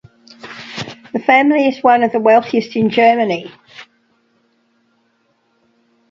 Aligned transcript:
The 1.13 1.19
family 1.23 1.67
is 1.67 1.83
one 1.83 2.01
of 2.01 2.11
the 2.11 2.19
wealthiest 2.19 2.75
in 2.75 2.89
Germany. 2.89 3.51